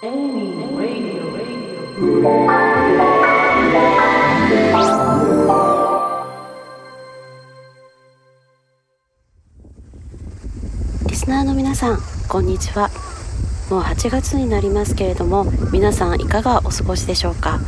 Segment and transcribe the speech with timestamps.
[0.00, 0.06] リ
[11.16, 11.98] スナーの皆さん
[12.28, 12.90] こんにちは。
[13.70, 17.58] もう8月になりますけれども皆さんいかがお過ごしでしょうか？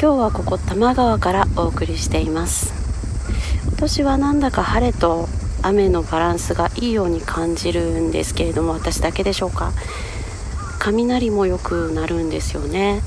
[0.00, 2.72] 今日はここ多摩川からお送りしています。
[3.66, 5.26] 今年はなんだか晴れと
[5.62, 9.72] 雨のバランスがいいように感じるんですけれども私だけでしょうか？
[10.80, 13.02] 雷もよくなるんですよね。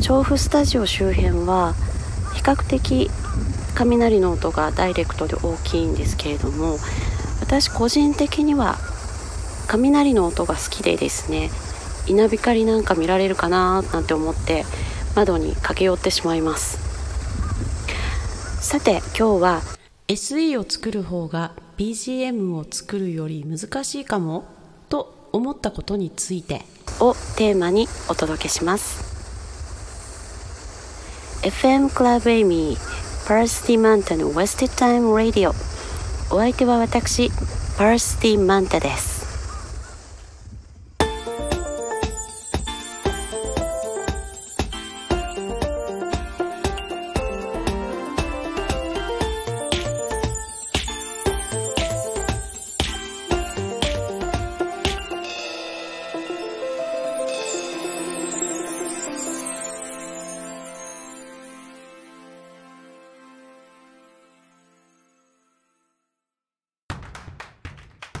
[0.00, 1.74] 調布スタジオ周辺は
[2.34, 3.10] 比較的
[3.74, 6.78] 雷の音がダイレクトで大きいんですけれども
[7.40, 8.76] 私個人的には
[9.66, 11.50] 雷の音が好きでですね
[12.06, 14.64] 稲光なんか見られるかななんて思って
[15.16, 16.78] 窓に駆け寄ってしまいます。
[18.60, 19.62] さて今日は
[20.08, 24.44] SE を作る方が BGM を作るより難しいかも？
[24.88, 26.64] と思ったことについて。
[27.00, 29.04] をテーマにお届けします。
[31.42, 35.50] FM クラブエミーパースティマンタの Wasted Time Radio
[36.34, 37.30] お相手は私
[37.76, 39.15] パースティマンタです。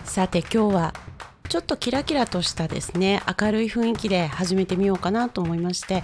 [0.06, 0.94] さて今日は
[1.48, 6.02] ちょっとキラキラとしたですね明るい雰囲気で始めてみようかなと思いまして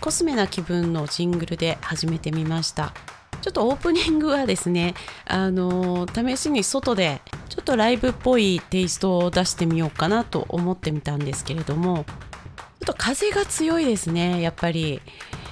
[0.00, 2.92] コスメな気分のジングルで始めてみました。
[3.40, 4.94] ちょっとオープニングはですね
[5.26, 15.00] あの試しに外でちょっとライブっぽいテイストを出してみようかなと思ってみたんですけれどもちょっと風が強いですねやっぱり。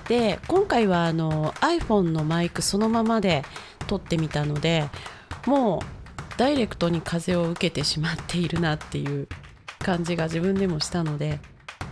[0.08, 3.44] で今回はあの iPhone のマイクそのままで
[3.86, 4.88] 撮ってみたので
[5.46, 6.01] もう
[6.36, 9.28] ダイレクトに風を受けてしまっているなっていう
[9.78, 11.40] 感じが自分でもしたので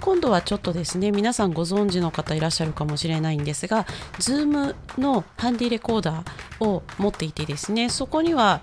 [0.01, 3.85] 今度はちょっとですね皆さんご存知の方いらっしゃるかもしれないんですが
[4.19, 8.63] Zoom のハンディレコーダーを持っていてですねそこには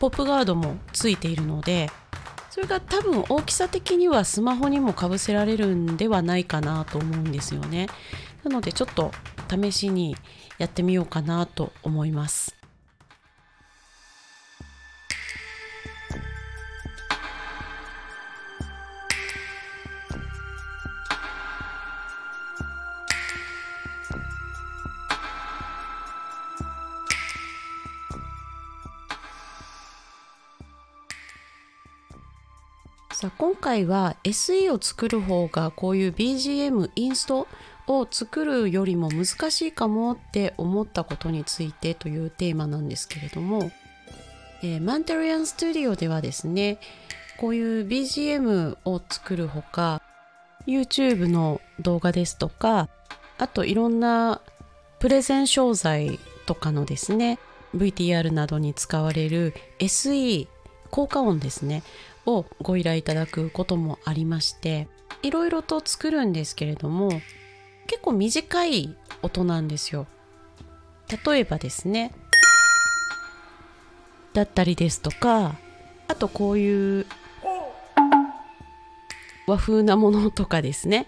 [0.00, 1.90] ポップガードもついているので
[2.50, 7.88] それが多分大きさ的にはスマホにもかぶせられるんではないかなと思うんですよね。
[8.44, 9.10] なのでちょっと
[9.50, 10.16] 試しに
[10.58, 12.54] やってみようかなと思います。
[33.24, 37.48] さあ今回は SE を作る方がこういう BGM インスト
[37.86, 43.70] を作るよりも難しいかもって思ったことについてというテーマなんですけれども、
[44.62, 46.78] えー、マンテリアンスタジオではですね
[47.38, 50.02] こういう BGM を作るほか
[50.66, 52.90] YouTube の動画ですとか
[53.38, 54.42] あといろんな
[54.98, 57.38] プレゼン商材とかのですね
[57.74, 60.46] VTR などに使われる SE
[60.90, 61.82] 効果音ですね。
[62.26, 64.88] をご依頼いただくこともありまして
[65.22, 67.08] いろいろと作るんですけれども
[67.86, 70.06] 結構短い音なんですよ。
[71.26, 72.12] 例えばですね
[74.32, 75.56] だったりですとか
[76.08, 77.06] あとこういう
[79.46, 81.06] 和風なものとかですね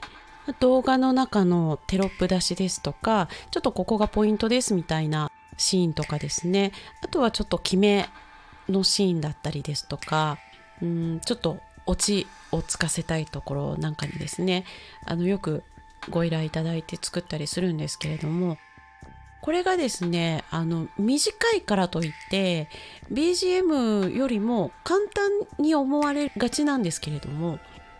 [0.60, 6.72] 動画の中のテロップ出しですとかちょっとここがポイントですみたいなシーンとかですね
[7.02, 8.08] あとはちょっと決め
[8.68, 10.38] のシーンだったりですとか
[10.82, 14.64] うんちょっとオチをつかせたいところなんかにですね
[15.04, 15.62] あのよく
[16.10, 18.58] ご依頼いただいて作ったりするんですけれども
[19.40, 22.68] これがですねあの短いからといって
[23.12, 27.58] BGM よりも簡単に思われがちなんですけれども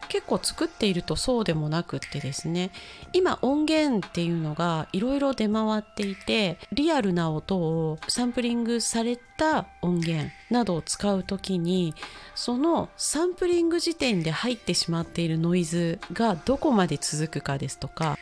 [0.08, 2.70] 結構作っているとそうでもなくってですね
[3.12, 11.94] 今音源っていうのがいろいろ出回っていてリアルな音をサンプリングされた音源などを使う時に
[12.34, 18.18] そのサンプリング時点で入ってしまっているノイズがどこまで続くかですとか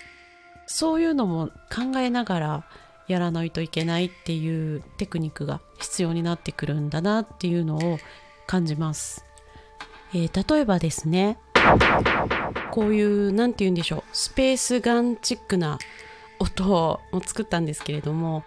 [0.67, 2.65] そういうのも考えながら
[3.06, 7.99] やらないといけないっていうテクニックが必要になってくるんだなっていうのを
[8.47, 9.25] 感じます。
[10.15, 11.38] えー、例えばですね
[12.70, 15.78] こういう何て言うんでしょうスペースガンチックな
[16.38, 18.44] 音を作ったんですけれども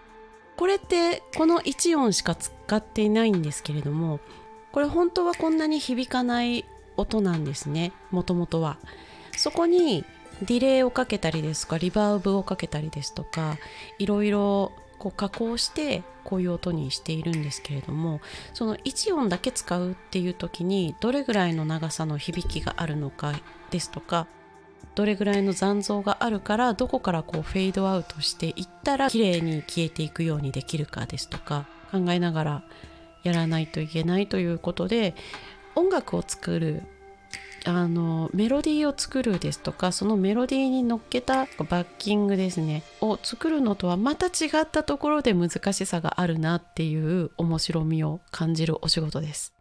[0.57, 4.19] これってこの1音しか使っていないんですけれども
[4.71, 6.65] これ本当はこんなに響かない
[6.97, 8.77] 音なんですねもともとは。
[9.37, 10.03] そこに
[10.41, 13.57] ディレイをかけたりですとかリバーブをかけたりですとか
[13.99, 18.19] いろいろこう加工してこういう音にしているんですけれども
[18.53, 23.33] その1音だけ使うっていう時にどれぐらいの長さの響きがあるのか
[23.69, 24.27] ですとか
[24.95, 32.63] どれぐらいの残像があるからどこからこうフェードアウトしていったら綺麗に消えていくようにできるかですとか考えながら
[33.23, 35.13] やらないといけないということで
[35.75, 36.81] 音楽を作る
[37.67, 49.53] あのメロディーを作るですとかそのメロディーに乗っけたバッキングですねを作るのとはまた違ったところで難しさがあるなっていう面白みを感じるお仕事です。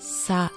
[0.00, 0.52] さあ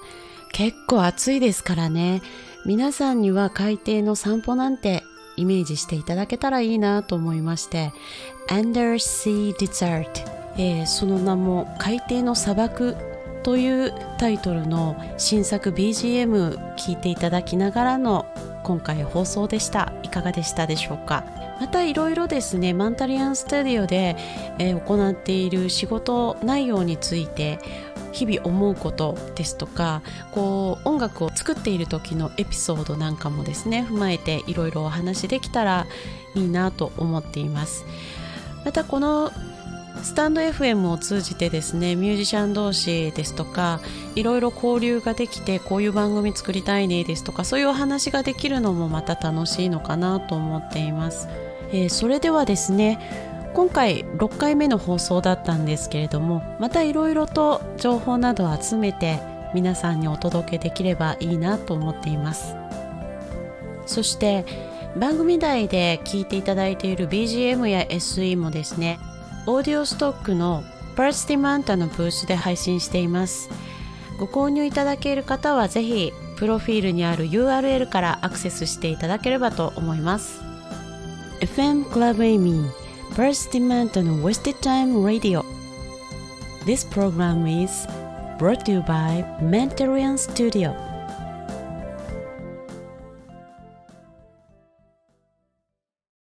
[0.53, 2.21] 結構暑いですからね
[2.67, 5.01] 皆さんには海底の散歩なんて
[5.37, 7.93] イメージしていただけたらいいなと思いまして
[8.49, 10.09] Undersea Desert、
[10.57, 12.97] えー、その名も海底の砂漠
[13.43, 18.25] というタイトルの新作 BGM 聴いていただきながらの
[18.63, 19.93] 今回放送でした。
[20.03, 21.23] いかがでしたでしょうか？
[21.59, 24.15] またいろいろですねマンタリアンスタディオで、
[24.59, 27.59] えー、行っている仕事内容について
[28.11, 30.01] 日々思うことですとか
[30.31, 35.85] こう音楽を作っている時のエピソードなんかもですね踏まえていろいろお話できたら
[36.35, 37.85] いいなと思っています。
[38.65, 39.31] またこの
[40.03, 43.79] スタンド FM を通じてですねミュージシャン同士ですとか
[44.15, 51.27] いろいろ交流ができてこういう番組作りたいねですとかそういうお話ができるのもまた楽しいのかなと思っています、
[51.71, 52.99] えー、それではですね
[53.53, 59.19] 今回6回目の放送だったんですけれどもまたいろいろと情報などを集めて
[59.53, 62.55] 皆さんにお届けできればいいなと思っています。
[63.87, 64.45] そして
[64.97, 68.99] 番組内で聴いていただいている BGM や SE もですね
[69.47, 70.63] オーディオストックの
[70.95, 73.49] パースティマンタのブースで配信しています
[74.19, 80.41] ご購入いただける方はぜひプロフィールにある URL からアクセスしていただければと思います
[81.39, 82.69] FM Club Amy
[83.15, 85.43] First Demand on Wasted Time Radio.
[86.65, 87.87] This program is
[88.37, 90.86] brought to you by Mentarian Studio.